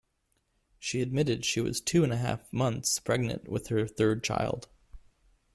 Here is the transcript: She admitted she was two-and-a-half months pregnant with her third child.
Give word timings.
She 0.79 1.03
admitted 1.03 1.45
she 1.45 1.61
was 1.61 1.79
two-and-a-half 1.79 2.51
months 2.51 2.97
pregnant 2.97 3.47
with 3.47 3.67
her 3.67 3.85
third 3.85 4.23
child. 4.23 4.67